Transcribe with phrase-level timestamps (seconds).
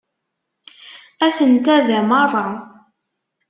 [1.27, 2.45] Atent-a da merra.